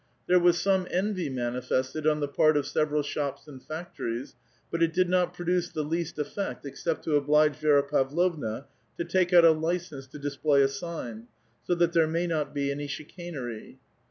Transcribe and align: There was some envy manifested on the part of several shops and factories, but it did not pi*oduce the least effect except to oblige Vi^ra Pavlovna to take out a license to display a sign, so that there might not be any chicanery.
There 0.25 0.39
was 0.39 0.59
some 0.59 0.87
envy 0.89 1.29
manifested 1.29 2.07
on 2.07 2.21
the 2.21 2.27
part 2.27 2.57
of 2.57 2.65
several 2.65 3.03
shops 3.03 3.47
and 3.47 3.61
factories, 3.61 4.35
but 4.71 4.81
it 4.81 4.93
did 4.93 5.07
not 5.07 5.31
pi*oduce 5.37 5.71
the 5.71 5.83
least 5.83 6.17
effect 6.17 6.65
except 6.65 7.03
to 7.03 7.15
oblige 7.17 7.59
Vi^ra 7.59 7.87
Pavlovna 7.87 8.65
to 8.97 9.05
take 9.05 9.31
out 9.31 9.45
a 9.45 9.51
license 9.51 10.07
to 10.07 10.17
display 10.17 10.63
a 10.63 10.67
sign, 10.67 11.27
so 11.67 11.75
that 11.75 11.93
there 11.93 12.07
might 12.07 12.29
not 12.29 12.51
be 12.51 12.71
any 12.71 12.87
chicanery. 12.87 13.77